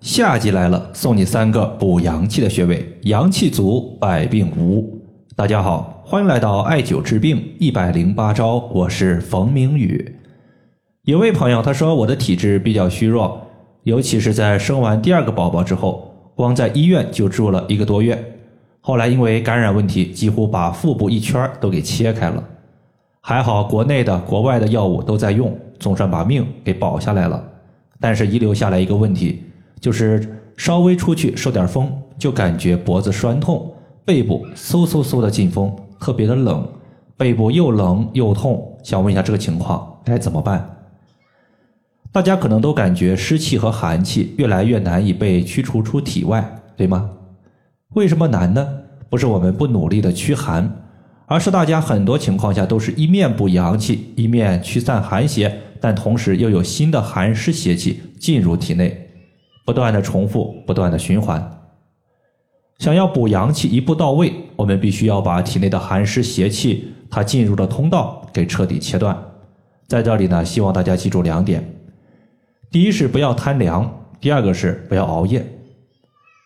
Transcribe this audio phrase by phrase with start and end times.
[0.00, 5.02] 夏季来了，送你三个补阳气的穴位，阳气足，百病无。
[5.34, 10.16] 大家好，欢迎来到艾灸治病一百零八招，我是冯明宇。
[11.02, 13.44] 有位朋友他说我的体质比较虚弱，
[13.82, 18.16] 尤其是在生完第二个宝宝之后，光在医院就住了一个多月，
[18.80, 22.42] 后来因为感染问题，几乎把腹部一圈都给切开了。
[23.20, 27.42] 还好国内的、国外的药物都在用，总算把命给保下来了。
[27.98, 29.42] 但是遗留下来一个问题。
[29.80, 33.72] 就是稍微出去受点风，就感觉脖子酸痛，
[34.04, 36.66] 背部嗖嗖嗖的进风，特别的冷，
[37.16, 38.76] 背部又冷又痛。
[38.82, 40.68] 想问一下这个情况该怎么办？
[42.10, 47.10] 大家可能都感觉湿气和寒气越来越难以被驱除出体外，对吗？
[47.94, 48.66] 为什么难呢？
[49.10, 50.70] 不是我们不努力的驱寒，
[51.26, 59.07] 而是大家很多情况下都是一面补阳气，一面驱散寒邪，但同时又有新的寒湿邪气进入体内。
[59.68, 61.46] 不断的重复，不断的循环。
[62.78, 69.14] 想要补阳气一步到位，我们必须要把体内的寒湿邪气它进入的通道给彻底切断。
[69.86, 71.62] 在这里呢，希望大家记住两点：
[72.70, 75.46] 第一是不要贪凉，第二个是不要熬夜。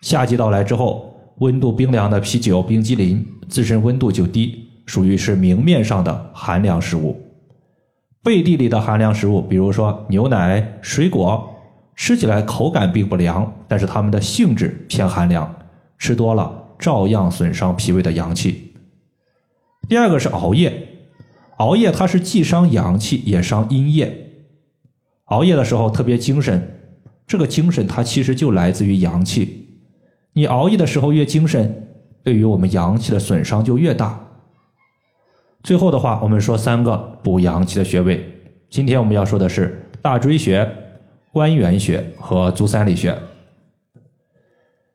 [0.00, 7.16] 夏季到来之后，温度冰凉的啤酒、冰激凌自身温度就低，属于是明面上的寒凉食物。
[8.20, 11.50] 背地里的寒凉食物，比如说牛奶、水果。
[11.94, 15.54] 吃起来口感并不凉，但是它们的性质偏寒凉，
[15.98, 18.72] 吃多了照样损伤脾胃的阳气。
[19.88, 20.88] 第二个是熬夜，
[21.58, 24.30] 熬夜它是既伤阳气也伤阴液。
[25.26, 26.80] 熬夜的时候特别精神，
[27.26, 29.68] 这个精神它其实就来自于阳气。
[30.32, 31.88] 你熬夜的时候越精神，
[32.22, 34.18] 对于我们阳气的损伤就越大。
[35.62, 38.24] 最后的话，我们说三个补阳气的穴位。
[38.70, 40.66] 今天我们要说的是大椎穴。
[41.32, 43.16] 关元穴和足三里穴。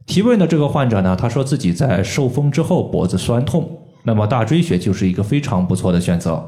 [0.05, 3.69] 提问的这个患者呢，他说自己在受风之后脖子酸痛，
[4.03, 6.47] 那么大椎穴就是一个非常不错的选择。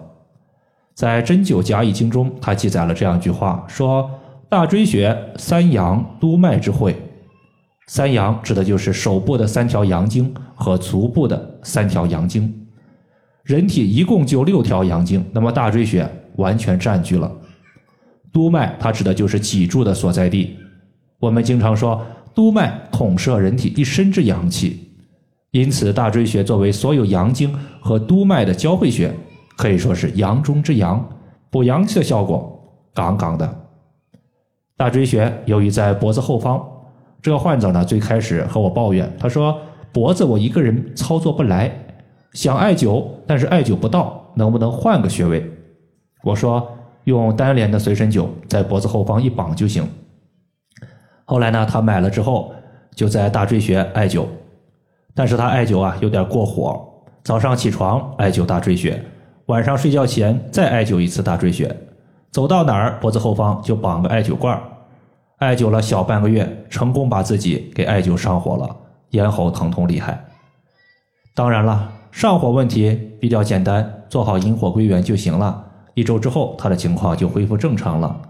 [0.94, 4.10] 在《针灸甲乙经》中，他记载了这样一句话：说
[4.48, 6.96] 大椎穴三阳督脉之会。
[7.88, 12.68] 三阳指的就是手部的三条阳经和足部的三条阳经。
[13.44, 17.32] 人体一共就六条阳经，那么大椎穴完全占据了。
[18.32, 20.58] 督脉，它指的就是脊柱的所在地。
[21.20, 22.02] 我们经常说，
[22.34, 24.92] 督脉统摄人体一身之阳气，
[25.52, 29.14] 因此大椎穴作为所有阳经和督脉的交汇穴，
[29.58, 31.04] 可以说是阳中之阳，
[31.50, 32.58] 补阳气的效果
[32.94, 33.68] 杠杠的。
[34.78, 36.64] 大椎穴由于在脖子后方，
[37.22, 39.60] 这个患者呢最开始和我抱怨，他说
[39.92, 41.70] 脖子我一个人操作不来，
[42.34, 45.52] 想艾灸，但是艾灸不到，能不能换个穴位？
[46.24, 46.76] 我说。
[47.10, 49.86] 用单联的随身灸在脖子后方一绑就行。
[51.26, 52.54] 后来呢，他买了之后
[52.96, 54.26] 就在大椎穴艾灸，
[55.14, 56.80] 但是他艾灸啊有点过火，
[57.24, 59.04] 早上起床艾灸大椎穴，
[59.48, 61.76] 晚上睡觉前再艾灸一次大椎穴，
[62.32, 64.60] 走到哪儿脖子后方就绑个艾灸罐
[65.38, 68.76] 艾灸了小半个月，成功把自己给艾灸上火了，
[69.12, 70.26] 咽喉疼痛厉害。
[71.36, 75.69] 当然了，上火问题比较简单，做好引火归元就行了。
[76.00, 78.22] 一周之后，他的情况就恢复正常了。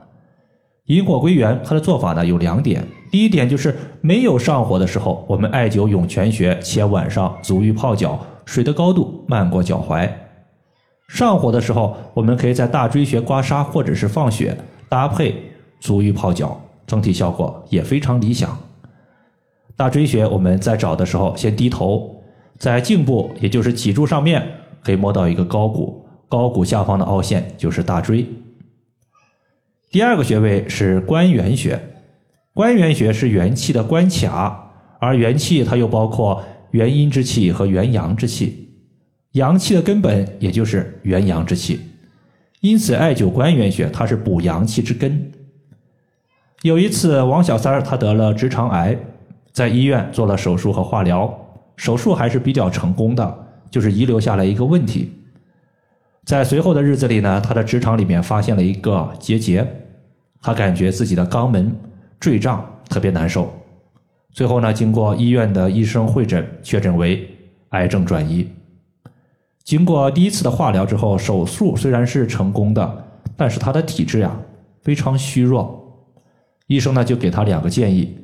[0.85, 2.83] 引火归元，他的做法呢有两点。
[3.11, 10.09] 第一点就是没有上火的时候，我们艾灸涌泉穴，且晚上足浴泡脚，水的高度漫过脚踝。
[11.07, 14.57] 上火的时候，我们可以在大椎穴刮痧或者是放血，
[14.87, 15.35] 搭配
[15.79, 18.57] 足浴泡脚，整体效果也非常理想。
[19.75, 22.23] 大椎穴我们在找的时候，先低头，
[22.57, 24.45] 在颈部，也就是脊柱上面，
[24.83, 25.98] 可以摸到一个高骨。
[26.29, 28.25] 高骨下方的凹陷就是大椎。
[29.91, 31.81] 第二个穴位是关元穴，
[32.53, 38.69] 关元穴是元气的关卡，而元气它又包括元阴之气和元阳之气，
[39.31, 41.79] 阳气的根本也就是元阳之气，
[42.61, 45.31] 因此艾灸关元穴它是补阳气之根。
[46.61, 48.95] 有一次，王小三儿他得了直肠癌，
[49.51, 51.33] 在医院做了手术和化疗，
[51.77, 55.11] 手术还是比较成功的，就是遗留下来一个问题。
[56.29, 59.67] 在随后的日子里呢，他的直肠里面发现了一个结节，
[60.39, 61.75] 他感觉自己的肛门
[62.19, 63.51] 坠胀，特别难受。
[64.31, 67.27] 最后呢，经过医院的医生会诊，确诊为
[67.69, 68.47] 癌症转移。
[69.63, 74.39] 经过第一次的化疗之后，手术虽然是成功的，但是他的体质呀
[74.83, 75.83] 非常虚弱。
[76.67, 78.15] 医生呢就给他两个建议，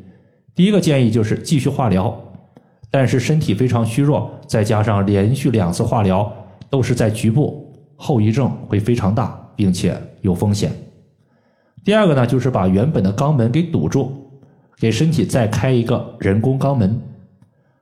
[0.53, 2.15] 第一个建议就是继续化疗，
[2.91, 6.31] 但是身体非常虚弱，再加上连续两次化疗
[6.69, 7.64] 都是在局部。
[7.95, 10.71] 后遗症会非常大，并且有风险。
[11.83, 14.11] 第二个呢，就是把原本的肛门给堵住，
[14.77, 16.99] 给身体再开一个人工肛门。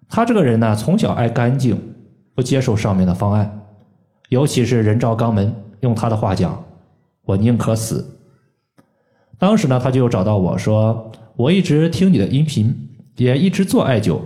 [0.10, 1.80] 他这个人呢，从小爱干净，
[2.36, 3.62] 不接受上面的方案，
[4.30, 5.54] 尤其是人造肛门。
[5.80, 6.64] 用他的话讲，
[7.26, 8.18] 我宁可死。
[9.38, 12.74] 当时呢，他就找到我说：“我一直听你的音频，
[13.18, 14.20] 也一直做艾灸，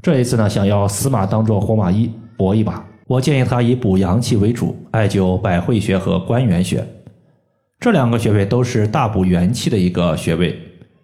[0.00, 2.82] 这一次呢，想要死马当做活马医搏一把。
[3.06, 6.86] 我建议他以补阳气为主，艾灸百会穴和关元穴，
[7.78, 10.58] 这两个穴位都是大补元气的一个穴位。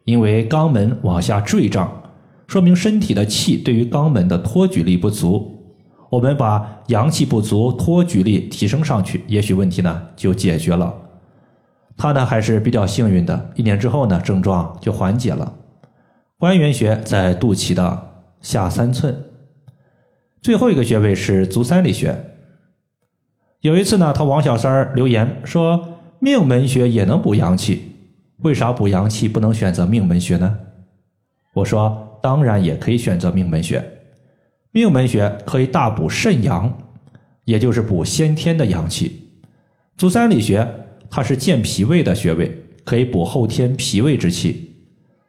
[0.05, 1.93] 因为肛门往下坠胀，
[2.47, 5.57] 说明身体的气对于肛门的托举力不足。
[6.09, 10.93] 我们把阳气不足、托举力提升上去，也许问题呢就解决了。”
[11.97, 15.53] 他呢还是比较幸运的，一年之后呢症状就缓解了。
[16.39, 18.09] 关元穴在肚脐的
[18.41, 19.15] 下三寸，
[20.43, 22.15] 最后一个穴位是足三里穴。
[23.61, 27.93] 有一次呢，他王小三儿留言说命门穴也能补阳气，
[28.39, 30.59] 为啥补阳气不能选择命门穴呢？
[31.55, 33.85] 我说当然也可以选择命门穴，
[34.73, 36.79] 命门穴可以大补肾阳，
[37.45, 39.31] 也就是补先天的阳气。
[39.97, 40.67] 足三里穴。
[41.13, 44.77] 它是健脾胃的穴位，可以补后天脾胃之气。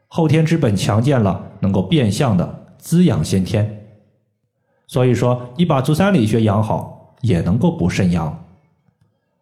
[0.06, 3.81] 后天之本强健了，能够变相的滋养先天。
[4.92, 8.44] 所以说，你把足三里穴养好，也能够补肾阳。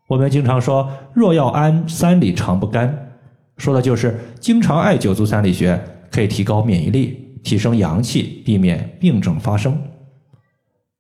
[0.07, 3.18] 我们经常说“若要安，三里常不干”，
[3.57, 5.81] 说的就是经常艾灸足三里穴，
[6.12, 9.75] 可以提高免疫力，提升阳气，避免病症发生。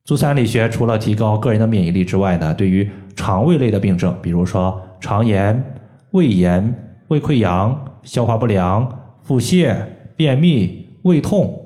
[0.03, 4.81] 足三里穴除了提高个人的免疫力之外呢，对于肠胃类的病症，比如说。
[5.01, 5.63] 肠炎、
[6.11, 6.75] 胃炎、
[7.07, 8.85] 胃溃疡、消化不良、
[9.23, 9.73] 腹泻、
[10.17, 11.57] 便秘、胃痛，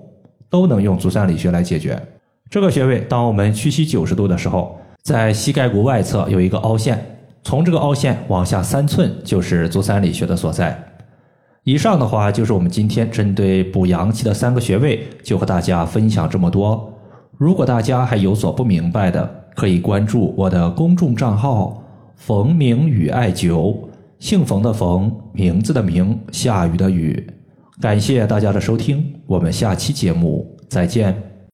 [0.52, 2.00] 都能用足三里穴来解决。
[2.54, 7.04] 这个穴位，当我们屈膝九十度的时候，在膝盖骨外侧有一个凹陷，
[7.44, 10.80] 从这个凹陷往下三寸就是足三里穴的所在。
[11.64, 16.94] 以上的话就是我们今天针对补阳气的三个穴位，就和大家分享这么多。
[17.40, 21.84] 如果大家还有所不明白的，可以关注我的公众账号。
[22.18, 23.76] 冯明宇艾灸，
[24.20, 27.28] 姓冯的冯，名字的名，下雨的雨。
[27.82, 31.33] 感谢大家的收听，我们下期节目再见。